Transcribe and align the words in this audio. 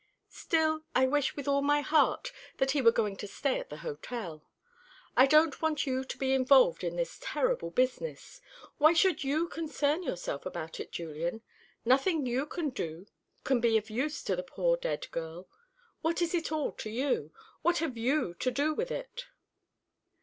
"Still, 0.31 0.83
I 0.95 1.05
wish 1.05 1.35
with 1.35 1.47
all 1.47 1.61
my 1.61 1.81
heart 1.81 2.31
that 2.57 2.71
he 2.71 2.81
were 2.81 2.91
going 2.91 3.15
to 3.17 3.27
stay 3.27 3.59
at 3.59 3.69
the 3.69 3.77
hotel. 3.85 4.41
I 5.15 5.27
don't 5.27 5.61
want 5.61 5.85
you 5.85 6.03
to 6.03 6.17
be 6.17 6.33
involved 6.33 6.83
in 6.83 6.95
this 6.95 7.19
terrible 7.21 7.69
business. 7.69 8.41
Why 8.79 8.93
should 8.93 9.23
you 9.23 9.47
concern 9.47 10.01
yourself 10.01 10.43
about 10.43 10.79
it, 10.79 10.91
Julian? 10.91 11.43
Nothing 11.85 12.25
you 12.25 12.47
can 12.47 12.71
do 12.71 13.05
can 13.43 13.59
be 13.61 13.77
of 13.77 13.91
use 13.91 14.23
to 14.23 14.35
the 14.35 14.41
poor 14.41 14.75
dead 14.75 15.05
girl. 15.11 15.47
What 16.01 16.19
is 16.19 16.33
it 16.33 16.51
all 16.51 16.71
to 16.71 16.89
you? 16.89 17.31
What 17.61 17.77
have 17.77 17.95
you 17.95 18.33
to 18.39 18.49
do 18.49 18.73
with 18.73 18.89
it?" 18.89 19.27